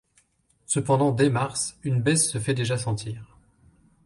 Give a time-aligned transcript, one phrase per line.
[0.65, 3.37] Cependant dès mars, une baisse se fait déjà sentir.